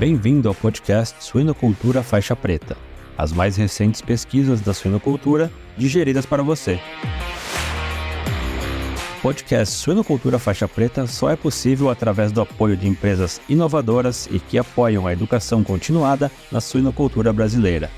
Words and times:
Bem-vindo 0.00 0.48
ao 0.48 0.54
podcast 0.54 1.22
Suinocultura 1.22 2.02
Faixa 2.02 2.34
Preta, 2.34 2.74
as 3.18 3.34
mais 3.34 3.58
recentes 3.58 4.00
pesquisas 4.00 4.62
da 4.62 4.72
suinocultura 4.72 5.52
digeridas 5.76 6.24
para 6.24 6.42
você. 6.42 6.80
O 9.18 9.20
podcast 9.20 9.74
Suinocultura 9.74 10.38
Faixa 10.38 10.66
Preta 10.66 11.06
só 11.06 11.28
é 11.28 11.36
possível 11.36 11.90
através 11.90 12.32
do 12.32 12.40
apoio 12.40 12.78
de 12.78 12.88
empresas 12.88 13.42
inovadoras 13.46 14.26
e 14.32 14.40
que 14.40 14.56
apoiam 14.56 15.06
a 15.06 15.12
educação 15.12 15.62
continuada 15.62 16.32
na 16.50 16.62
suinocultura 16.62 17.30
brasileira. 17.30 17.90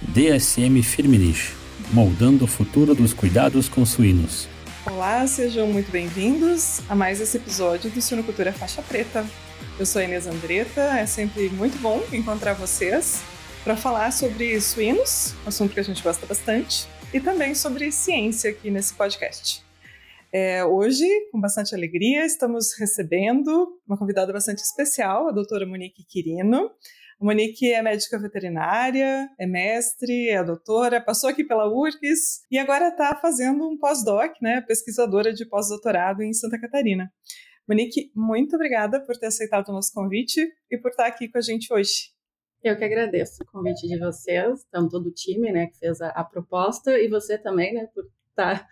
DSM 0.00 0.80
Firmenich, 0.84 1.54
moldando 1.92 2.44
o 2.44 2.48
futuro 2.48 2.94
dos 2.94 3.12
cuidados 3.12 3.68
com 3.68 3.84
suínos. 3.84 4.48
Olá, 4.90 5.26
sejam 5.26 5.66
muito 5.66 5.92
bem-vindos 5.92 6.80
a 6.88 6.94
mais 6.94 7.20
esse 7.20 7.36
episódio 7.36 7.90
do 7.90 8.00
Suinocultura 8.00 8.54
Faixa 8.54 8.80
Preta. 8.80 9.24
Eu 9.78 9.84
sou 9.84 10.00
a 10.00 10.04
Inês 10.04 10.26
Andretta, 10.26 10.80
é 10.98 11.04
sempre 11.04 11.50
muito 11.50 11.78
bom 11.78 12.02
encontrar 12.10 12.54
vocês 12.54 13.22
para 13.62 13.76
falar 13.76 14.10
sobre 14.12 14.58
suínos, 14.62 15.34
assunto 15.46 15.74
que 15.74 15.80
a 15.80 15.82
gente 15.82 16.02
gosta 16.02 16.24
bastante, 16.24 16.88
e 17.12 17.20
também 17.20 17.54
sobre 17.54 17.92
ciência 17.92 18.50
aqui 18.50 18.70
nesse 18.70 18.94
podcast. 18.94 19.62
É, 20.32 20.64
hoje, 20.64 21.06
com 21.30 21.38
bastante 21.38 21.74
alegria, 21.74 22.24
estamos 22.24 22.72
recebendo 22.78 23.78
uma 23.86 23.98
convidada 23.98 24.32
bastante 24.32 24.62
especial, 24.62 25.28
a 25.28 25.32
doutora 25.32 25.66
Monique 25.66 26.02
Quirino. 26.02 26.70
A 27.20 27.24
Monique 27.24 27.72
é 27.72 27.82
médica 27.82 28.16
veterinária, 28.16 29.28
é 29.36 29.44
mestre, 29.44 30.28
é 30.28 30.42
doutora, 30.44 31.00
passou 31.00 31.28
aqui 31.28 31.42
pela 31.42 31.68
URGS 31.68 32.42
e 32.48 32.56
agora 32.56 32.88
está 32.88 33.12
fazendo 33.16 33.68
um 33.68 33.76
pós-doc, 33.76 34.34
né, 34.40 34.60
pesquisadora 34.60 35.32
de 35.32 35.44
pós-doutorado 35.44 36.22
em 36.22 36.32
Santa 36.32 36.60
Catarina. 36.60 37.12
Monique, 37.68 38.12
muito 38.14 38.54
obrigada 38.54 39.04
por 39.04 39.16
ter 39.16 39.26
aceitado 39.26 39.68
o 39.70 39.72
nosso 39.72 39.92
convite 39.92 40.48
e 40.70 40.78
por 40.78 40.92
estar 40.92 41.06
aqui 41.06 41.28
com 41.28 41.38
a 41.38 41.40
gente 41.40 41.72
hoje. 41.72 42.12
Eu 42.62 42.76
que 42.76 42.84
agradeço 42.84 43.42
o 43.42 43.46
convite 43.46 43.88
de 43.88 43.98
vocês, 43.98 44.64
tanto 44.70 45.00
do 45.00 45.10
time, 45.10 45.50
né, 45.50 45.66
que 45.66 45.76
fez 45.76 46.00
a, 46.00 46.10
a 46.10 46.22
proposta, 46.22 46.96
e 47.00 47.08
você 47.08 47.36
também, 47.36 47.74
né, 47.74 47.88
por 47.92 48.04
estar 48.30 48.64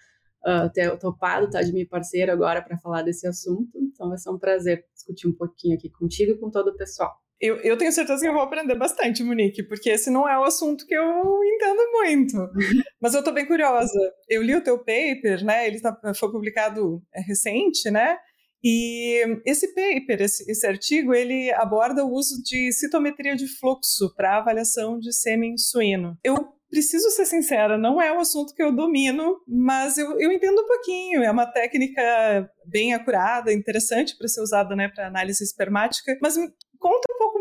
uh, 0.46 0.70
ter 0.72 0.96
topado, 0.98 1.46
estar 1.46 1.62
de 1.62 1.72
minha 1.72 1.86
parceira 1.88 2.32
agora 2.32 2.62
para 2.62 2.78
falar 2.78 3.02
desse 3.02 3.26
assunto. 3.26 3.76
Então 3.76 4.08
vai 4.08 4.18
ser 4.18 4.30
um 4.30 4.38
prazer 4.38 4.84
discutir 4.94 5.26
um 5.26 5.32
pouquinho 5.32 5.76
aqui 5.76 5.90
contigo 5.90 6.30
e 6.30 6.38
com 6.38 6.48
todo 6.48 6.68
o 6.68 6.76
pessoal. 6.76 7.25
Eu, 7.40 7.56
eu, 7.58 7.76
tenho 7.76 7.92
certeza 7.92 8.20
que 8.20 8.28
eu 8.28 8.32
vou 8.32 8.42
aprender 8.42 8.74
bastante, 8.76 9.22
Monique, 9.22 9.62
porque 9.64 9.90
esse 9.90 10.10
não 10.10 10.26
é 10.28 10.38
o 10.38 10.44
assunto 10.44 10.86
que 10.86 10.94
eu 10.94 11.40
entendo 11.44 11.92
muito. 11.92 12.36
Mas 13.00 13.12
eu 13.12 13.18
estou 13.18 13.34
bem 13.34 13.46
curiosa. 13.46 13.98
Eu 14.28 14.42
li 14.42 14.54
o 14.54 14.62
teu 14.62 14.78
paper, 14.78 15.44
né? 15.44 15.66
Ele 15.66 15.80
tá, 15.80 15.94
foi 16.14 16.30
publicado 16.30 17.02
é, 17.14 17.20
recente, 17.20 17.90
né? 17.90 18.16
E 18.64 19.22
esse 19.44 19.68
paper, 19.74 20.22
esse, 20.22 20.50
esse, 20.50 20.66
artigo, 20.66 21.14
ele 21.14 21.52
aborda 21.52 22.04
o 22.04 22.10
uso 22.10 22.42
de 22.42 22.72
citometria 22.72 23.36
de 23.36 23.46
fluxo 23.46 24.12
para 24.16 24.38
avaliação 24.38 24.98
de 24.98 25.12
sêmen 25.12 25.56
suíno. 25.58 26.16
Eu 26.24 26.36
preciso 26.68 27.10
ser 27.10 27.26
sincera, 27.26 27.78
não 27.78 28.00
é 28.02 28.12
um 28.12 28.18
assunto 28.18 28.52
que 28.54 28.62
eu 28.62 28.74
domino, 28.74 29.36
mas 29.46 29.98
eu, 29.98 30.18
eu 30.18 30.32
entendo 30.32 30.60
um 30.60 30.66
pouquinho. 30.66 31.22
É 31.22 31.30
uma 31.30 31.46
técnica 31.46 32.50
bem 32.66 32.92
acurada, 32.92 33.52
interessante 33.52 34.16
para 34.16 34.26
ser 34.26 34.40
usada 34.40 34.74
né, 34.74 34.88
para 34.88 35.06
análise 35.06 35.44
espermática. 35.44 36.16
Mas 36.20 36.36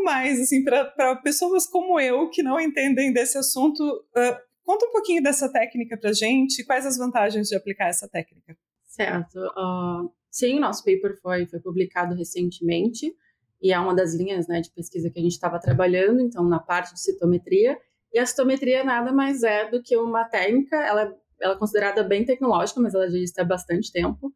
mais, 0.06 0.40
assim, 0.40 0.64
para 0.64 1.18
pessoas 1.18 1.68
como 1.68 2.00
eu 2.00 2.30
que 2.30 2.42
não 2.42 2.60
entendem 2.60 3.12
desse 3.12 3.38
assunto. 3.38 3.84
Uh, 3.84 4.38
conta 4.64 4.86
um 4.86 4.92
pouquinho 4.92 5.22
dessa 5.22 5.52
técnica 5.52 5.98
para 5.98 6.14
gente. 6.14 6.64
Quais 6.64 6.86
as 6.86 6.98
vantagens 6.98 7.50
de 7.50 7.56
aplicar 7.56 7.90
essa 7.90 8.08
técnica? 8.08 8.56
Certo. 8.88 9.38
Uh 9.38 10.10
Sim, 10.36 10.60
nosso 10.60 10.84
paper 10.84 11.18
foi, 11.22 11.46
foi 11.46 11.62
publicado 11.62 12.14
recentemente 12.14 13.16
e 13.62 13.72
é 13.72 13.80
uma 13.80 13.96
das 13.96 14.14
linhas 14.14 14.50
né, 14.50 14.60
de 14.60 14.70
pesquisa 14.70 15.10
que 15.10 15.18
a 15.18 15.22
gente 15.22 15.32
estava 15.32 15.58
trabalhando, 15.58 16.20
então, 16.20 16.44
na 16.44 16.60
parte 16.60 16.94
de 16.94 17.00
citometria. 17.00 17.80
E 18.12 18.20
a 18.20 18.26
citometria 18.26 18.84
nada 18.84 19.14
mais 19.14 19.44
é 19.44 19.70
do 19.70 19.82
que 19.82 19.96
uma 19.96 20.26
técnica, 20.26 20.76
ela, 20.76 21.18
ela 21.40 21.54
é 21.54 21.58
considerada 21.58 22.04
bem 22.04 22.26
tecnológica, 22.26 22.82
mas 22.82 22.94
ela 22.94 23.10
já 23.10 23.16
existe 23.16 23.40
há 23.40 23.46
bastante 23.46 23.94
tempo. 23.94 24.30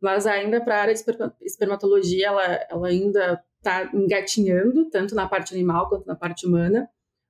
Mas 0.00 0.28
ainda 0.28 0.60
para 0.60 0.76
a 0.76 0.80
área 0.82 0.94
de 0.94 1.02
espermatologia, 1.40 2.28
ela, 2.28 2.44
ela 2.70 2.86
ainda 2.86 3.42
está 3.62 3.88
engatinhando, 3.94 4.90
tanto 4.90 5.14
na 5.14 5.28
parte 5.28 5.54
animal 5.54 5.88
quanto 5.88 6.06
na 6.06 6.16
parte 6.16 6.46
humana. 6.46 6.88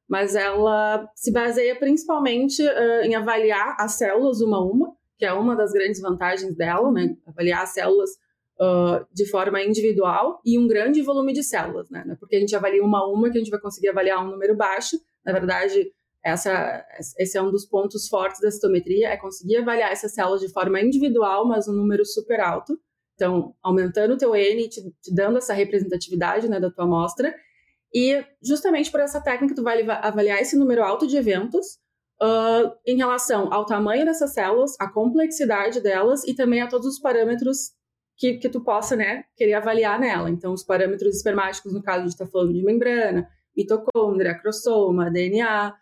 Mas 0.08 0.34
ela 0.34 1.08
se 1.14 1.30
baseia 1.30 1.76
principalmente 1.76 2.62
uh, 2.62 3.02
em 3.02 3.14
avaliar 3.14 3.76
as 3.78 3.92
células 3.92 4.40
uma 4.40 4.56
a 4.58 4.64
uma, 4.64 4.96
que 5.18 5.24
é 5.24 5.32
uma 5.32 5.54
das 5.54 5.72
grandes 5.72 6.00
vantagens 6.00 6.54
dela, 6.56 6.90
né? 6.90 7.14
Avaliar 7.26 7.62
as 7.62 7.70
células 7.70 8.10
uh, 8.60 9.06
de 9.12 9.26
forma 9.30 9.62
individual 9.62 10.40
e 10.44 10.58
um 10.58 10.66
grande 10.66 11.00
volume 11.02 11.32
de 11.32 11.42
células, 11.42 11.88
né? 11.88 12.02
Não 12.04 12.14
é 12.14 12.16
porque 12.16 12.36
a 12.36 12.40
gente 12.40 12.56
avalia 12.56 12.82
uma 12.82 12.98
a 12.98 13.06
uma 13.06 13.30
que 13.30 13.38
a 13.38 13.40
gente 13.40 13.50
vai 13.50 13.60
conseguir 13.60 13.88
avaliar 13.88 14.22
um 14.24 14.30
número 14.30 14.56
baixo. 14.56 14.98
Na 15.24 15.32
verdade, 15.32 15.90
essa, 16.24 16.84
esse 17.18 17.36
é 17.36 17.42
um 17.42 17.50
dos 17.50 17.64
pontos 17.64 18.08
fortes 18.08 18.40
da 18.40 18.50
citometria, 18.50 19.08
é 19.08 19.16
conseguir 19.16 19.58
avaliar 19.58 19.92
essas 19.92 20.12
células 20.12 20.40
de 20.40 20.48
forma 20.52 20.80
individual, 20.80 21.46
mas 21.46 21.68
um 21.68 21.72
número 21.72 22.04
super 22.04 22.40
alto. 22.40 22.78
Então, 23.22 23.54
aumentando 23.62 24.14
o 24.14 24.18
teu 24.18 24.34
N, 24.34 24.68
te, 24.68 24.82
te 25.00 25.14
dando 25.14 25.38
essa 25.38 25.54
representatividade 25.54 26.48
né, 26.48 26.58
da 26.58 26.72
tua 26.72 26.86
amostra. 26.86 27.32
E 27.94 28.20
justamente 28.42 28.90
por 28.90 28.98
essa 28.98 29.20
técnica, 29.20 29.54
tu 29.54 29.62
vai 29.62 29.88
avaliar 29.88 30.40
esse 30.40 30.56
número 30.56 30.82
alto 30.82 31.06
de 31.06 31.16
eventos 31.16 31.78
uh, 32.20 32.74
em 32.84 32.96
relação 32.96 33.52
ao 33.54 33.64
tamanho 33.64 34.04
dessas 34.04 34.34
células, 34.34 34.74
a 34.80 34.90
complexidade 34.90 35.80
delas 35.80 36.24
e 36.24 36.34
também 36.34 36.62
a 36.62 36.66
todos 36.66 36.84
os 36.84 36.98
parâmetros 36.98 37.70
que, 38.16 38.38
que 38.38 38.48
tu 38.48 38.60
possa, 38.60 38.96
né, 38.96 39.22
querer 39.36 39.54
avaliar 39.54 40.00
nela. 40.00 40.28
Então, 40.28 40.52
os 40.52 40.64
parâmetros 40.64 41.14
espermáticos, 41.14 41.72
no 41.72 41.82
caso 41.82 42.02
de 42.02 42.10
estar 42.10 42.24
tá 42.24 42.30
falando 42.32 42.52
de 42.52 42.64
membrana, 42.64 43.28
mitocôndria, 43.56 44.36
crossoma, 44.36 45.12
DNA, 45.12 45.72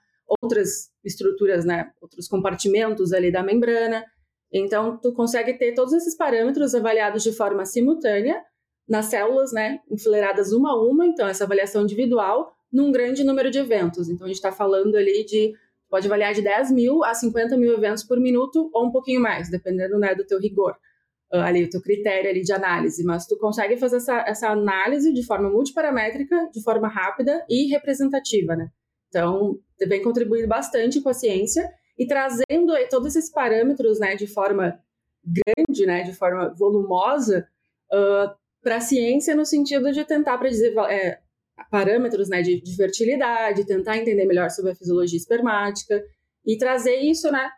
outras 0.43 0.91
estruturas, 1.03 1.65
né, 1.65 1.91
outros 2.03 2.29
compartimentos 2.29 3.15
ali 3.15 3.33
da 3.33 3.43
membrana. 3.43 4.05
Então, 4.53 4.97
tu 4.97 5.13
consegue 5.13 5.55
ter 5.55 5.75
todos 5.75 5.93
esses 5.93 6.17
parâmetros 6.17 6.75
avaliados 6.75 7.23
de 7.23 7.33
forma 7.33 7.65
simultânea 7.65 8.43
nas 8.89 9.07
células, 9.07 9.53
né, 9.53 9.79
enfileiradas 9.89 10.53
uma 10.53 10.73
a 10.73 10.83
uma. 10.83 11.07
Então, 11.07 11.29
essa 11.29 11.45
avaliação 11.45 11.83
individual 11.83 12.53
num 12.73 12.91
grande 12.91 13.23
número 13.23 13.51
de 13.51 13.59
eventos. 13.59 14.09
Então, 14.09 14.25
a 14.25 14.29
gente 14.29 14.37
está 14.37 14.51
falando 14.51 14.97
ali 14.97 15.25
de 15.25 15.53
pode 15.89 16.07
avaliar 16.07 16.33
de 16.33 16.43
10 16.43 16.71
mil 16.71 17.05
a 17.05 17.15
50 17.15 17.57
mil 17.57 17.73
eventos 17.75 18.05
por 18.05 18.19
minuto 18.19 18.71
ou 18.73 18.87
um 18.87 18.93
pouquinho 18.93 19.21
mais, 19.21 19.51
dependendo 19.51 19.99
né, 19.99 20.15
do 20.15 20.25
teu 20.25 20.39
rigor, 20.39 20.73
uh, 21.33 21.39
ali, 21.39 21.65
o 21.65 21.71
teu 21.71 21.81
critério 21.81 22.31
ali 22.31 22.43
de 22.43 22.53
análise. 22.53 23.05
Mas 23.05 23.27
tu 23.27 23.37
consegue 23.39 23.77
fazer 23.77 23.97
essa, 23.97 24.25
essa 24.27 24.49
análise 24.49 25.13
de 25.13 25.25
forma 25.25 25.51
multiparamétrica, 25.51 26.49
de 26.53 26.63
forma 26.63 26.89
rápida 26.89 27.45
e 27.49 27.69
representativa, 27.69 28.55
né? 28.55 28.69
Então, 29.09 29.59
vem 29.89 30.03
contribuindo 30.03 30.47
bastante 30.47 31.01
com 31.01 31.09
a 31.09 31.15
ciência 31.15 31.69
e 32.01 32.07
trazendo 32.07 32.73
todos 32.89 33.15
esses 33.15 33.31
parâmetros, 33.31 34.01
né, 34.01 34.17
de 34.17 34.27
forma 34.27 34.81
grande, 35.23 35.85
né, 35.85 36.03
de 36.03 36.15
forma 36.15 36.49
volumosa, 36.55 37.47
uh, 37.93 38.35
para 38.63 38.77
a 38.77 38.81
ciência 38.81 39.37
no 39.37 39.45
sentido 39.45 39.93
de 39.93 40.03
tentar 40.07 40.39
predizer, 40.39 40.75
é, 40.91 41.19
parâmetros 41.71 42.31
né, 42.31 42.41
de, 42.41 42.59
de, 42.63 42.75
fertilidade, 42.75 43.67
tentar 43.67 43.99
entender 43.99 44.25
melhor 44.25 44.49
sobre 44.49 44.73
a 44.73 44.75
fisiologia 44.75 45.19
espermática 45.19 46.03
e 46.47 46.57
trazer 46.57 46.97
isso, 46.97 47.31
né, 47.31 47.51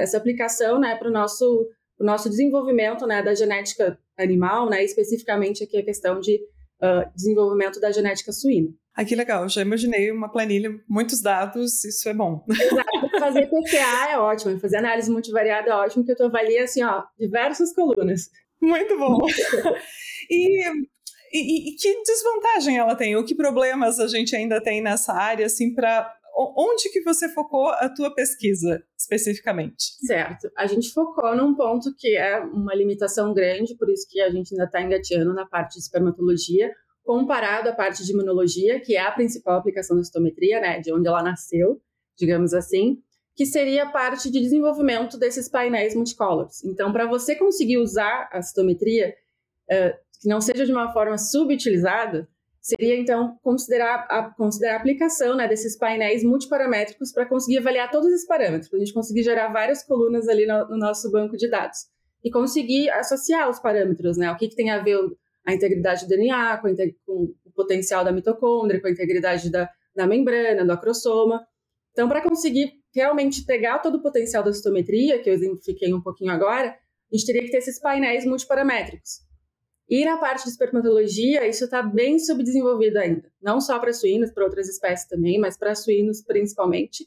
essa 0.00 0.16
aplicação 0.16 0.80
né, 0.80 0.96
para 0.96 1.08
o 1.08 1.12
nosso, 1.12 1.68
nosso 2.00 2.28
desenvolvimento 2.28 3.06
né, 3.06 3.22
da 3.22 3.36
genética 3.36 3.96
animal, 4.18 4.68
né, 4.68 4.82
especificamente 4.82 5.62
aqui 5.62 5.76
a 5.76 5.84
questão 5.84 6.18
de 6.18 6.40
uh, 6.82 7.08
desenvolvimento 7.14 7.78
da 7.78 7.92
genética 7.92 8.32
suína. 8.32 8.70
Ah, 8.96 9.04
que 9.04 9.14
legal, 9.14 9.48
já 9.48 9.62
imaginei 9.62 10.10
uma 10.10 10.32
planilha, 10.32 10.70
muitos 10.88 11.20
dados, 11.20 11.84
isso 11.84 12.08
é 12.08 12.14
bom. 12.14 12.44
Exato, 12.50 13.05
fazer 13.18 13.46
PPA 13.46 14.10
é 14.10 14.18
ótimo, 14.18 14.58
fazer 14.58 14.76
análise 14.78 15.10
multivariada 15.10 15.70
é 15.70 15.74
ótimo, 15.74 16.04
porque 16.04 16.16
tu 16.16 16.24
avalia, 16.24 16.64
assim, 16.64 16.82
ó, 16.82 17.02
diversas 17.18 17.74
colunas. 17.74 18.30
Muito 18.60 18.98
bom. 18.98 19.18
e 20.30 20.86
e, 21.32 21.70
e, 21.70 21.76
que 21.76 22.02
desvantagem 22.02 22.78
ela 22.78 22.94
tem? 22.94 23.16
Ou 23.16 23.24
que 23.24 23.34
problemas 23.34 23.98
a 23.98 24.06
gente 24.06 24.34
ainda 24.34 24.60
tem 24.60 24.80
nessa 24.80 25.12
área, 25.12 25.46
assim, 25.46 25.74
para 25.74 26.10
onde 26.36 26.90
que 26.90 27.02
você 27.02 27.28
focou 27.28 27.68
a 27.68 27.88
tua 27.88 28.14
pesquisa 28.14 28.82
especificamente? 28.98 29.96
Certo, 30.06 30.50
a 30.56 30.66
gente 30.66 30.92
focou 30.92 31.34
num 31.34 31.54
ponto 31.54 31.94
que 31.96 32.16
é 32.16 32.38
uma 32.40 32.74
limitação 32.74 33.32
grande, 33.32 33.76
por 33.76 33.88
isso 33.90 34.06
que 34.08 34.20
a 34.20 34.30
gente 34.30 34.52
ainda 34.52 34.64
está 34.64 34.82
engateando 34.82 35.32
na 35.32 35.46
parte 35.46 35.74
de 35.74 35.80
espermatologia, 35.80 36.70
comparado 37.04 37.70
à 37.70 37.72
parte 37.72 38.04
de 38.04 38.12
imunologia, 38.12 38.80
que 38.80 38.96
é 38.96 39.00
a 39.00 39.12
principal 39.12 39.58
aplicação 39.58 39.96
da 39.96 40.04
citometria, 40.04 40.60
né, 40.60 40.80
de 40.80 40.92
onde 40.92 41.08
ela 41.08 41.22
nasceu, 41.22 41.80
digamos 42.18 42.52
assim, 42.52 42.98
que 43.36 43.44
seria 43.44 43.84
a 43.84 43.90
parte 43.90 44.30
de 44.30 44.40
desenvolvimento 44.40 45.18
desses 45.18 45.46
painéis 45.46 45.94
multicolors. 45.94 46.64
Então, 46.64 46.90
para 46.90 47.06
você 47.06 47.36
conseguir 47.36 47.76
usar 47.76 48.30
a 48.32 48.40
citometria, 48.40 49.14
uh, 49.70 49.94
que 50.20 50.28
não 50.28 50.40
seja 50.40 50.64
de 50.64 50.72
uma 50.72 50.90
forma 50.90 51.18
subutilizada, 51.18 52.26
seria 52.62 52.98
então 52.98 53.38
considerar 53.42 54.06
a, 54.10 54.30
considerar 54.30 54.74
a 54.74 54.78
aplicação 54.78 55.36
né, 55.36 55.46
desses 55.46 55.76
painéis 55.76 56.24
multiparamétricos 56.24 57.12
para 57.12 57.26
conseguir 57.26 57.58
avaliar 57.58 57.90
todos 57.90 58.08
esses 58.08 58.26
parâmetros, 58.26 58.68
para 58.68 58.78
a 58.78 58.80
gente 58.80 58.94
conseguir 58.94 59.22
gerar 59.22 59.52
várias 59.52 59.84
colunas 59.84 60.26
ali 60.28 60.46
no, 60.46 60.66
no, 60.70 60.78
nosso 60.78 61.12
banco 61.12 61.36
de 61.36 61.48
dados 61.48 61.86
e 62.24 62.30
conseguir 62.30 62.88
associar 62.90 63.48
os 63.50 63.60
parâmetros, 63.60 64.16
né? 64.16 64.32
O 64.32 64.36
que, 64.36 64.48
que 64.48 64.56
tem 64.56 64.70
a 64.70 64.82
ver 64.82 64.98
a 65.44 65.54
integridade 65.54 66.06
do 66.06 66.08
DNA 66.08 66.56
com, 66.56 66.74
com 67.04 67.34
o 67.44 67.50
potencial 67.54 68.02
da 68.02 68.10
mitocôndria, 68.10 68.80
com 68.80 68.88
a 68.88 68.90
integridade 68.90 69.48
da, 69.50 69.70
da 69.94 70.06
membrana, 70.06 70.64
do 70.64 70.72
acrosoma. 70.72 71.46
Então, 71.92 72.08
para 72.08 72.20
conseguir 72.20 72.72
realmente 72.96 73.44
pegar 73.44 73.78
todo 73.80 73.96
o 73.96 74.02
potencial 74.02 74.42
da 74.42 74.52
citometria, 74.52 75.22
que 75.22 75.28
eu 75.28 75.34
exemplifiquei 75.34 75.92
um 75.92 76.00
pouquinho 76.00 76.32
agora, 76.32 76.68
a 76.70 77.16
gente 77.16 77.26
teria 77.26 77.42
que 77.42 77.50
ter 77.50 77.58
esses 77.58 77.78
painéis 77.78 78.24
multiparamétricos. 78.24 79.20
E 79.88 80.04
na 80.04 80.16
parte 80.16 80.44
de 80.44 80.48
espermatologia, 80.48 81.46
isso 81.46 81.64
está 81.64 81.82
bem 81.82 82.18
subdesenvolvido 82.18 82.98
ainda. 82.98 83.30
Não 83.40 83.60
só 83.60 83.78
para 83.78 83.92
suínos, 83.92 84.32
para 84.32 84.44
outras 84.44 84.68
espécies 84.68 85.06
também, 85.06 85.38
mas 85.38 85.56
para 85.56 85.74
suínos 85.74 86.22
principalmente. 86.22 87.06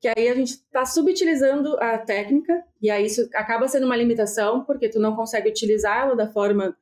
Que 0.00 0.08
aí 0.08 0.28
a 0.28 0.34
gente 0.34 0.54
está 0.54 0.84
subutilizando 0.84 1.76
a 1.78 1.96
técnica, 1.96 2.52
e 2.82 2.90
aí 2.90 3.06
isso 3.06 3.26
acaba 3.34 3.68
sendo 3.68 3.86
uma 3.86 3.96
limitação, 3.96 4.64
porque 4.64 4.88
tu 4.88 4.98
não 4.98 5.14
consegue 5.14 5.48
utilizá-la 5.48 6.14
da 6.14 6.28
forma, 6.28 6.76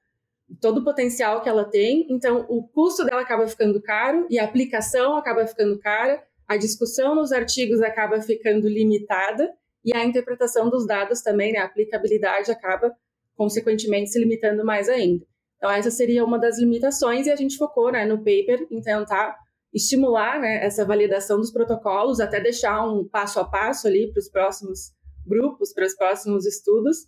todo 0.60 0.78
o 0.78 0.84
potencial 0.84 1.42
que 1.42 1.48
ela 1.48 1.64
tem. 1.64 2.06
Então, 2.10 2.46
o 2.48 2.66
custo 2.66 3.04
dela 3.04 3.20
acaba 3.20 3.46
ficando 3.46 3.80
caro, 3.80 4.26
e 4.30 4.38
a 4.38 4.44
aplicação 4.44 5.16
acaba 5.16 5.46
ficando 5.46 5.78
cara, 5.78 6.24
a 6.50 6.56
discussão 6.56 7.14
nos 7.14 7.30
artigos 7.30 7.80
acaba 7.80 8.20
ficando 8.20 8.68
limitada, 8.68 9.48
e 9.84 9.94
a 9.94 10.04
interpretação 10.04 10.68
dos 10.68 10.84
dados 10.84 11.22
também, 11.22 11.52
né, 11.52 11.60
a 11.60 11.64
aplicabilidade 11.64 12.50
acaba 12.50 12.92
consequentemente 13.36 14.10
se 14.10 14.18
limitando 14.18 14.64
mais 14.64 14.88
ainda. 14.88 15.24
Então, 15.56 15.70
essa 15.70 15.92
seria 15.92 16.24
uma 16.24 16.40
das 16.40 16.58
limitações, 16.58 17.28
e 17.28 17.30
a 17.30 17.36
gente 17.36 17.56
focou 17.56 17.92
né, 17.92 18.04
no 18.04 18.18
paper 18.18 18.66
em 18.68 18.82
tentar 18.82 19.38
estimular 19.72 20.40
né, 20.40 20.64
essa 20.64 20.84
validação 20.84 21.38
dos 21.38 21.52
protocolos, 21.52 22.18
até 22.18 22.40
deixar 22.40 22.84
um 22.84 23.06
passo 23.06 23.38
a 23.38 23.44
passo 23.44 23.86
ali 23.86 24.10
para 24.10 24.18
os 24.18 24.28
próximos 24.28 24.90
grupos, 25.24 25.72
para 25.72 25.86
os 25.86 25.94
próximos 25.94 26.44
estudos, 26.44 27.06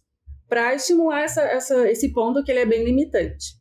para 0.48 0.72
estimular 0.72 1.22
essa, 1.22 1.42
essa, 1.42 1.90
esse 1.90 2.12
ponto 2.12 2.44
que 2.44 2.52
ele 2.52 2.60
é 2.60 2.66
bem 2.66 2.84
limitante. 2.84 3.60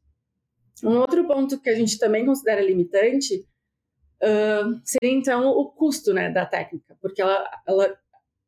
Um 0.84 1.00
outro 1.00 1.26
ponto 1.26 1.60
que 1.60 1.72
a 1.72 1.76
gente 1.76 1.98
também 1.98 2.24
considera 2.24 2.62
limitante 2.62 3.44
seria, 4.84 5.18
então, 5.18 5.50
o 5.50 5.66
custo 5.72 6.14
né, 6.14 6.30
da 6.30 6.46
técnica, 6.46 6.96
porque 7.02 7.22
ela, 7.22 7.44
ela 7.68 7.98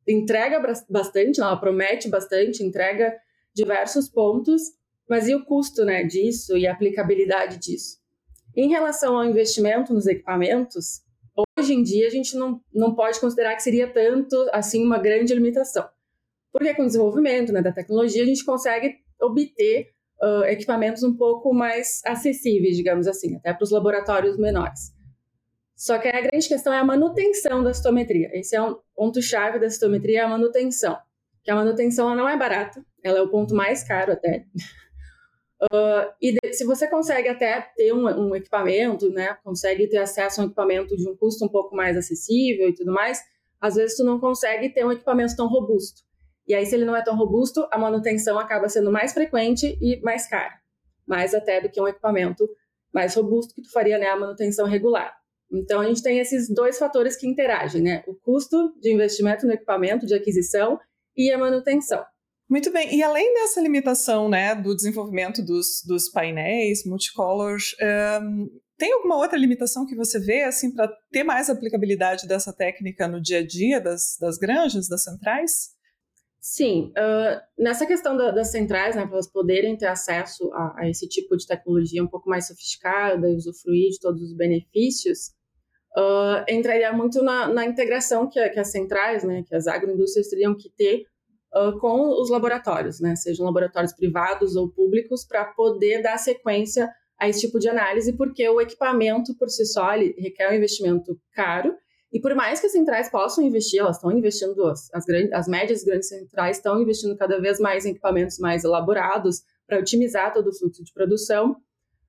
entrega 0.06 0.62
bastante, 0.88 1.40
ela 1.40 1.56
promete 1.56 2.08
bastante, 2.08 2.62
entrega 2.62 3.14
diversos 3.54 4.08
pontos, 4.08 4.62
mas 5.08 5.28
e 5.28 5.34
o 5.34 5.44
custo 5.44 5.84
né, 5.84 6.04
disso 6.04 6.56
e 6.56 6.66
a 6.66 6.72
aplicabilidade 6.72 7.58
disso? 7.58 7.98
Em 8.56 8.68
relação 8.68 9.16
ao 9.16 9.24
investimento 9.24 9.92
nos 9.92 10.06
equipamentos, 10.06 11.02
hoje 11.58 11.74
em 11.74 11.82
dia 11.82 12.06
a 12.06 12.10
gente 12.10 12.36
não, 12.36 12.60
não 12.72 12.94
pode 12.94 13.20
considerar 13.20 13.56
que 13.56 13.62
seria 13.62 13.92
tanto 13.92 14.36
assim 14.52 14.84
uma 14.84 14.98
grande 14.98 15.34
limitação. 15.34 15.88
Porque 16.52 16.72
com 16.74 16.82
o 16.82 16.86
desenvolvimento 16.86 17.52
né, 17.52 17.60
da 17.60 17.72
tecnologia 17.72 18.22
a 18.22 18.26
gente 18.26 18.44
consegue 18.44 18.94
obter 19.20 19.90
uh, 20.22 20.44
equipamentos 20.44 21.02
um 21.02 21.16
pouco 21.16 21.52
mais 21.52 22.00
acessíveis, 22.04 22.76
digamos 22.76 23.08
assim, 23.08 23.34
até 23.36 23.52
para 23.52 23.64
os 23.64 23.72
laboratórios 23.72 24.38
menores. 24.38 24.92
Só 25.84 25.98
que 25.98 26.08
a 26.08 26.20
grande 26.20 26.48
questão 26.48 26.72
é 26.72 26.78
a 26.78 26.84
manutenção 26.84 27.62
da 27.62 27.74
citometria. 27.74 28.30
Esse 28.32 28.56
é 28.56 28.62
um 28.62 28.78
ponto-chave 28.94 29.58
da 29.58 29.68
citometria, 29.68 30.20
é 30.20 30.22
a 30.22 30.28
manutenção 30.28 30.96
que 31.44 31.50
a 31.50 31.54
manutenção 31.54 32.16
não 32.16 32.26
é 32.26 32.38
barata, 32.38 32.82
ela 33.02 33.18
é 33.18 33.20
o 33.20 33.28
ponto 33.28 33.54
mais 33.54 33.84
caro 33.84 34.12
até. 34.12 34.46
Uh, 35.62 36.10
e 36.20 36.32
de, 36.32 36.54
se 36.54 36.64
você 36.64 36.88
consegue 36.88 37.28
até 37.28 37.60
ter 37.76 37.92
um, 37.92 38.06
um, 38.06 38.34
equipamento, 38.34 39.10
né, 39.10 39.36
consegue 39.44 39.86
ter 39.86 39.98
acesso 39.98 40.40
a 40.40 40.44
um 40.44 40.46
equipamento 40.46 40.96
de 40.96 41.06
um 41.06 41.14
custo 41.14 41.44
um 41.44 41.48
pouco 41.48 41.76
mais 41.76 41.98
acessível 41.98 42.70
e 42.70 42.74
tudo 42.74 42.90
mais, 42.90 43.20
às 43.60 43.74
vezes 43.74 43.98
tu 43.98 44.04
não 44.04 44.18
consegue 44.18 44.70
ter 44.70 44.86
um 44.86 44.90
equipamento 44.90 45.36
tão 45.36 45.46
robusto. 45.46 46.00
E 46.48 46.54
aí, 46.54 46.64
se 46.64 46.74
ele 46.74 46.86
não 46.86 46.96
é 46.96 47.04
tão 47.04 47.14
robusto, 47.14 47.68
a 47.70 47.76
manutenção 47.76 48.38
acaba 48.38 48.70
sendo 48.70 48.90
mais 48.90 49.12
frequente 49.12 49.78
e 49.82 50.00
mais 50.00 50.26
cara, 50.26 50.54
mais 51.06 51.34
até 51.34 51.60
do 51.60 51.68
que 51.68 51.80
um 51.80 51.88
equipamento 51.88 52.48
mais 52.90 53.14
robusto 53.14 53.54
que 53.54 53.60
tu 53.62 53.70
faria 53.70 53.98
né, 53.98 54.06
a 54.06 54.16
manutenção 54.16 54.66
regular. 54.66 55.14
Então, 55.54 55.80
a 55.80 55.86
gente 55.86 56.02
tem 56.02 56.18
esses 56.18 56.48
dois 56.52 56.78
fatores 56.78 57.16
que 57.16 57.26
interagem, 57.26 57.82
né? 57.82 58.02
O 58.06 58.14
custo 58.14 58.74
de 58.80 58.92
investimento 58.92 59.46
no 59.46 59.52
equipamento 59.52 60.06
de 60.06 60.14
aquisição 60.14 60.78
e 61.16 61.30
a 61.30 61.38
manutenção. 61.38 62.04
Muito 62.48 62.70
bem, 62.70 62.94
e 62.94 63.02
além 63.02 63.32
dessa 63.34 63.60
limitação 63.60 64.28
né, 64.28 64.54
do 64.54 64.76
desenvolvimento 64.76 65.42
dos, 65.42 65.82
dos 65.86 66.10
painéis 66.10 66.84
multicolors, 66.84 67.74
um, 68.22 68.46
tem 68.76 68.92
alguma 68.92 69.16
outra 69.16 69.38
limitação 69.38 69.86
que 69.86 69.96
você 69.96 70.18
vê 70.18 70.42
assim 70.42 70.70
para 70.70 70.92
ter 71.10 71.24
mais 71.24 71.48
aplicabilidade 71.48 72.26
dessa 72.26 72.52
técnica 72.52 73.08
no 73.08 73.20
dia 73.20 73.38
a 73.38 73.46
dia 73.46 73.80
das, 73.80 74.18
das 74.20 74.36
granjas, 74.36 74.88
das 74.88 75.04
centrais? 75.04 75.70
Sim, 76.38 76.92
uh, 76.92 77.40
nessa 77.58 77.86
questão 77.86 78.14
da, 78.14 78.30
das 78.30 78.50
centrais, 78.50 78.94
né, 78.94 79.06
para 79.06 79.14
elas 79.14 79.32
poderem 79.32 79.78
ter 79.78 79.86
acesso 79.86 80.52
a, 80.52 80.80
a, 80.80 80.90
esse 80.90 81.08
tipo 81.08 81.34
de 81.38 81.46
tecnologia 81.46 82.04
um 82.04 82.08
pouco 82.08 82.28
mais 82.28 82.46
sofisticada 82.48 83.30
e 83.30 83.36
usufruir 83.36 83.92
de 83.92 83.98
todos 83.98 84.20
os 84.20 84.36
benefícios, 84.36 85.30
uh, 85.96 86.44
entraria 86.48 86.92
muito 86.92 87.22
na, 87.22 87.48
na 87.48 87.64
integração 87.64 88.28
que, 88.28 88.48
que, 88.50 88.60
as 88.60 88.70
centrais, 88.70 89.24
né, 89.24 89.42
que 89.46 89.54
as 89.54 89.66
agroindústrias 89.66 90.28
teriam 90.28 90.54
que 90.56 90.68
ter 90.70 91.04
uh, 91.54 91.78
com 91.78 92.20
os 92.20 92.30
laboratórios, 92.30 93.00
né, 93.00 93.14
sejam 93.16 93.46
laboratórios 93.46 93.92
privados 93.92 94.56
ou 94.56 94.68
públicos, 94.68 95.24
para 95.24 95.44
poder 95.44 96.02
dar 96.02 96.18
sequência 96.18 96.90
a 97.18 97.28
esse 97.28 97.42
tipo 97.42 97.58
de 97.58 97.68
análise, 97.68 98.12
porque 98.12 98.48
o 98.48 98.60
equipamento 98.60 99.36
por 99.36 99.48
si 99.48 99.64
só 99.64 99.90
requer 99.90 100.50
um 100.50 100.54
investimento 100.54 101.18
caro, 101.32 101.74
e 102.12 102.20
por 102.20 102.32
mais 102.34 102.60
que 102.60 102.66
as 102.66 102.72
centrais 102.72 103.10
possam 103.10 103.44
investir, 103.44 103.80
elas 103.80 103.96
estão 103.96 104.12
investindo, 104.12 104.64
as, 104.66 104.88
as, 104.94 105.04
grandes, 105.04 105.32
as 105.32 105.48
médias 105.48 105.82
e 105.82 105.86
grandes 105.86 106.08
centrais 106.08 106.58
estão 106.58 106.80
investindo 106.80 107.16
cada 107.16 107.40
vez 107.40 107.58
mais 107.58 107.84
em 107.84 107.90
equipamentos 107.90 108.38
mais 108.38 108.62
elaborados 108.62 109.42
para 109.66 109.80
otimizar 109.80 110.32
todo 110.32 110.48
o 110.48 110.54
fluxo 110.56 110.84
de 110.84 110.92
produção. 110.92 111.56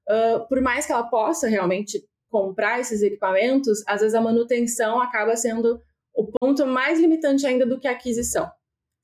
Uh, 0.08 0.48
por 0.48 0.62
mais 0.62 0.86
que 0.86 0.92
ela 0.92 1.10
possa 1.10 1.48
realmente 1.48 2.04
comprar 2.36 2.82
esses 2.82 3.02
equipamentos, 3.02 3.82
às 3.88 4.02
vezes 4.02 4.14
a 4.14 4.20
manutenção 4.20 5.00
acaba 5.00 5.38
sendo 5.38 5.80
o 6.14 6.30
ponto 6.38 6.68
mais 6.68 7.00
limitante 7.00 7.48
ainda 7.48 7.66
do 7.66 7.80
que 7.80 7.88
a 7.88 7.92
aquisição. 7.92 8.52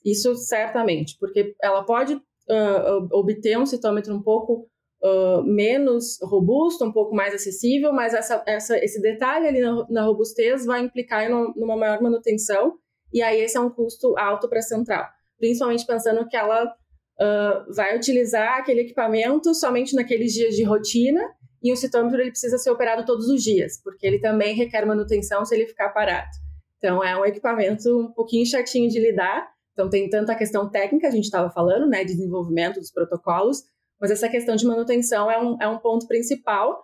Isso 0.04 0.36
certamente, 0.36 1.16
porque 1.18 1.56
ela 1.64 1.86
pode 1.86 2.16
uh, 2.16 3.08
obter 3.14 3.58
um 3.58 3.66
citômetro 3.66 4.14
um 4.14 4.22
pouco 4.22 4.68
uh, 5.02 5.42
menos 5.44 6.20
robusto, 6.22 6.84
um 6.84 6.92
pouco 6.92 7.16
mais 7.16 7.34
acessível, 7.34 7.94
mas 7.94 8.14
essa, 8.14 8.44
essa, 8.46 8.78
esse 8.84 9.02
detalhe 9.02 9.48
ali 9.48 9.62
na, 9.62 9.88
na 9.90 10.04
robustez 10.04 10.66
vai 10.66 10.82
implicar 10.82 11.24
em 11.24 11.30
numa 11.56 11.78
maior 11.78 12.02
manutenção, 12.02 12.74
e 13.14 13.22
aí 13.22 13.40
esse 13.40 13.56
é 13.56 13.62
um 13.62 13.70
custo 13.70 14.14
alto 14.18 14.50
para 14.50 14.60
a 14.60 14.64
central, 14.64 15.06
principalmente 15.40 15.86
pensando 15.86 16.28
que 16.28 16.36
ela 16.36 16.66
uh, 16.66 17.74
vai 17.74 17.96
utilizar 17.96 18.58
aquele 18.58 18.82
equipamento 18.82 19.56
somente 19.56 19.96
naqueles 19.96 20.34
dias 20.34 20.54
de 20.54 20.66
rotina 20.66 21.22
e 21.62 21.72
o 21.72 21.76
citômetro 21.76 22.20
ele 22.20 22.32
precisa 22.32 22.58
ser 22.58 22.72
operado 22.72 23.06
todos 23.06 23.28
os 23.28 23.44
dias, 23.44 23.80
porque 23.84 24.06
ele 24.06 24.20
também 24.20 24.56
requer 24.56 24.86
manutenção 24.86 25.46
se 25.46 25.54
ele 25.54 25.68
ficar 25.68 25.90
parado. 25.90 26.30
Então 26.78 27.04
é 27.04 27.16
um 27.16 27.24
equipamento 27.24 27.90
um 28.00 28.12
pouquinho 28.12 28.46
chatinho 28.46 28.90
de 28.90 29.00
lidar. 29.00 29.48
Então 29.74 29.90
tem 29.90 30.10
tanto 30.10 30.32
a 30.32 30.36
questão 30.36 30.70
técnica, 30.70 31.08
a 31.08 31.12
gente 31.12 31.26
estava 31.26 31.50
falando, 31.52 31.88
né, 31.88 32.04
de 32.04 32.16
desenvolvimento 32.16 32.80
dos 32.80 32.92
protocolos, 32.92 33.64
mas 34.00 34.10
essa 34.10 34.28
questão 34.28 34.56
de 34.56 34.66
manutenção 34.66 35.30
é 35.30 35.40
um, 35.40 35.58
é 35.62 35.68
um 35.68 35.78
ponto 35.78 36.08
principal. 36.08 36.82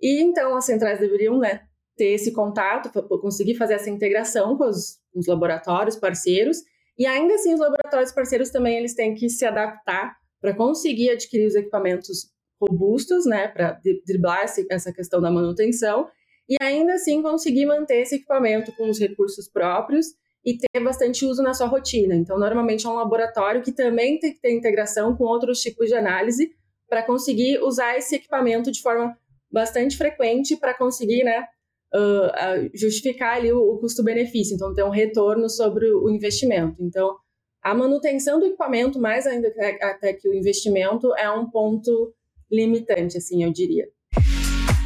E 0.00 0.22
então 0.22 0.56
as 0.56 0.64
centrais 0.64 1.00
deveriam 1.00 1.38
né, 1.38 1.62
ter 1.96 2.12
esse 2.12 2.32
contato, 2.32 2.90
conseguir 3.20 3.56
fazer 3.56 3.74
essa 3.74 3.90
integração 3.90 4.56
com 4.56 4.64
os, 4.64 4.98
os 5.14 5.26
laboratórios 5.26 5.96
parceiros. 5.96 6.58
E 6.96 7.04
ainda 7.04 7.34
assim, 7.34 7.52
os 7.52 7.60
laboratórios 7.60 8.12
parceiros 8.12 8.50
também 8.50 8.78
eles 8.78 8.94
têm 8.94 9.14
que 9.14 9.28
se 9.28 9.44
adaptar 9.44 10.16
para 10.40 10.54
conseguir 10.54 11.10
adquirir 11.10 11.46
os 11.46 11.54
equipamentos 11.54 12.30
robustos, 12.60 13.24
né, 13.24 13.48
para 13.48 13.80
driblar 14.06 14.44
essa 14.70 14.92
questão 14.92 15.20
da 15.20 15.30
manutenção 15.30 16.08
e 16.48 16.56
ainda 16.60 16.94
assim 16.94 17.22
conseguir 17.22 17.64
manter 17.64 18.02
esse 18.02 18.16
equipamento 18.16 18.72
com 18.72 18.90
os 18.90 18.98
recursos 18.98 19.48
próprios 19.48 20.06
e 20.44 20.58
ter 20.58 20.80
bastante 20.80 21.24
uso 21.24 21.42
na 21.42 21.54
sua 21.54 21.66
rotina. 21.66 22.14
Então, 22.14 22.38
normalmente 22.38 22.86
é 22.86 22.90
um 22.90 22.94
laboratório 22.94 23.62
que 23.62 23.72
também 23.72 24.18
tem 24.18 24.32
que 24.32 24.40
ter 24.40 24.52
integração 24.52 25.16
com 25.16 25.24
outros 25.24 25.60
tipos 25.60 25.88
de 25.88 25.94
análise 25.94 26.50
para 26.88 27.02
conseguir 27.04 27.62
usar 27.62 27.96
esse 27.96 28.16
equipamento 28.16 28.72
de 28.72 28.82
forma 28.82 29.16
bastante 29.50 29.96
frequente 29.96 30.56
para 30.56 30.74
conseguir, 30.74 31.22
né, 31.22 31.46
uh, 31.94 32.70
justificar 32.74 33.36
ali 33.36 33.52
o, 33.52 33.74
o 33.74 33.78
custo-benefício. 33.78 34.54
Então, 34.54 34.74
ter 34.74 34.82
um 34.82 34.90
retorno 34.90 35.48
sobre 35.48 35.88
o 35.92 36.10
investimento. 36.10 36.82
Então, 36.82 37.16
a 37.62 37.74
manutenção 37.74 38.40
do 38.40 38.46
equipamento, 38.46 38.98
mais 38.98 39.26
ainda 39.26 39.52
até 39.82 40.14
que 40.14 40.28
o 40.28 40.34
investimento, 40.34 41.14
é 41.16 41.30
um 41.30 41.48
ponto 41.50 42.12
limitante, 42.50 43.16
assim, 43.16 43.44
eu 43.44 43.52
diria. 43.52 43.86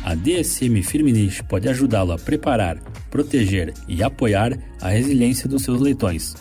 A 0.05 0.15
DSM 0.15 0.83
Firmenich 0.83 1.43
pode 1.45 1.69
ajudá-lo 1.69 2.13
a 2.13 2.19
preparar, 2.19 2.79
proteger 3.11 3.73
e 3.89 4.03
apoiar 4.03 4.53
a 4.81 4.91
resiliência 4.91 5.49
dos 5.49 5.63
seus 5.63 5.81
leitões, 5.81 6.35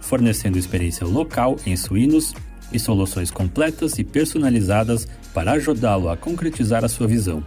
fornecendo 0.00 0.56
experiência 0.56 1.04
local 1.04 1.56
em 1.66 1.76
suínos 1.76 2.32
e 2.72 2.78
soluções 2.78 3.30
completas 3.30 3.98
e 3.98 4.04
personalizadas 4.04 5.08
para 5.34 5.52
ajudá-lo 5.52 6.08
a 6.08 6.16
concretizar 6.16 6.84
a 6.84 6.88
sua 6.88 7.08
visão. 7.08 7.44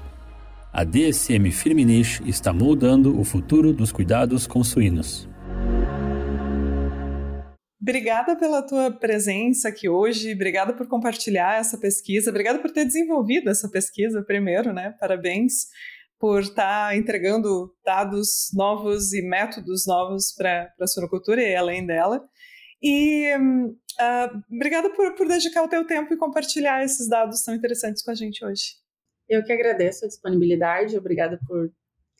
A 0.73 0.83
DSM 0.83 1.51
Firmenich 1.51 2.21
está 2.25 2.51
moldando 2.51 3.19
o 3.19 3.23
futuro 3.23 3.73
dos 3.73 3.91
cuidados 3.91 4.47
com 4.47 4.63
suínos. 4.63 5.27
Obrigada 7.81 8.35
pela 8.35 8.61
tua 8.61 8.91
presença 8.91 9.69
aqui 9.69 9.89
hoje, 9.89 10.35
obrigada 10.35 10.71
por 10.71 10.87
compartilhar 10.87 11.59
essa 11.59 11.79
pesquisa, 11.79 12.29
obrigada 12.29 12.59
por 12.59 12.69
ter 12.69 12.85
desenvolvido 12.85 13.49
essa 13.49 13.67
pesquisa 13.67 14.23
primeiro, 14.23 14.71
né? 14.71 14.95
Parabéns. 14.99 15.65
por 16.19 16.41
estar 16.41 16.89
tá 16.89 16.95
entregando 16.95 17.73
dados 17.83 18.51
novos 18.53 19.11
e 19.11 19.23
métodos 19.23 19.87
novos 19.87 20.31
para 20.37 20.71
a 20.79 20.85
suinocultura 20.85 21.41
e 21.41 21.55
além 21.55 21.83
dela. 21.83 22.23
E 22.79 23.35
uh, 23.35 24.55
obrigada 24.55 24.91
por, 24.91 25.15
por 25.15 25.27
dedicar 25.27 25.63
o 25.63 25.67
teu 25.67 25.83
tempo 25.83 26.13
e 26.13 26.17
compartilhar 26.17 26.83
esses 26.83 27.09
dados 27.09 27.41
tão 27.41 27.55
interessantes 27.55 28.03
com 28.03 28.11
a 28.11 28.15
gente 28.15 28.45
hoje. 28.45 28.75
Eu 29.27 29.43
que 29.43 29.51
agradeço 29.51 30.05
a 30.05 30.07
disponibilidade, 30.07 30.95
obrigada 30.95 31.39
por 31.47 31.71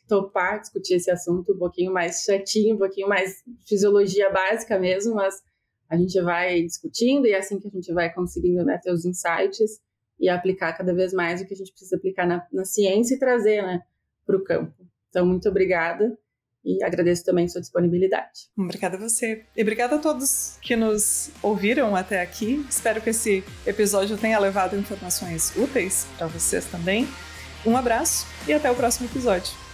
topar 0.08 0.60
discutir 0.60 0.94
esse 0.94 1.10
assunto 1.10 1.52
um 1.52 1.58
pouquinho 1.58 1.92
mais 1.92 2.22
chatinho, 2.22 2.74
um 2.74 2.78
pouquinho 2.78 3.08
mais 3.08 3.36
fisiologia 3.68 4.28
básica 4.30 4.76
mesmo, 4.80 5.14
mas 5.14 5.36
a 5.88 5.96
gente 5.96 6.20
vai 6.20 6.62
discutindo 6.62 7.26
e 7.26 7.32
é 7.32 7.38
assim 7.38 7.58
que 7.58 7.68
a 7.68 7.70
gente 7.70 7.92
vai 7.92 8.12
conseguindo 8.12 8.64
né, 8.64 8.78
ter 8.82 8.92
os 8.92 9.04
insights 9.04 9.80
e 10.18 10.28
aplicar 10.28 10.72
cada 10.72 10.94
vez 10.94 11.12
mais 11.12 11.40
o 11.40 11.46
que 11.46 11.54
a 11.54 11.56
gente 11.56 11.72
precisa 11.72 11.96
aplicar 11.96 12.26
na, 12.26 12.46
na 12.52 12.64
ciência 12.64 13.14
e 13.14 13.18
trazer 13.18 13.62
né, 13.62 13.82
para 14.24 14.36
o 14.36 14.44
campo. 14.44 14.72
Então, 15.08 15.26
muito 15.26 15.48
obrigada 15.48 16.16
e 16.64 16.82
agradeço 16.82 17.24
também 17.24 17.48
sua 17.48 17.60
disponibilidade. 17.60 18.48
Obrigada 18.56 18.96
a 18.96 19.00
você. 19.00 19.44
E 19.56 19.62
obrigada 19.62 19.96
a 19.96 19.98
todos 19.98 20.58
que 20.62 20.76
nos 20.76 21.30
ouviram 21.42 21.96
até 21.96 22.22
aqui. 22.22 22.64
Espero 22.70 23.00
que 23.00 23.10
esse 23.10 23.44
episódio 23.66 24.16
tenha 24.16 24.38
levado 24.38 24.76
informações 24.76 25.54
úteis 25.56 26.06
para 26.16 26.28
vocês 26.28 26.64
também. 26.66 27.06
Um 27.66 27.76
abraço 27.76 28.26
e 28.46 28.52
até 28.52 28.70
o 28.70 28.74
próximo 28.74 29.08
episódio. 29.08 29.71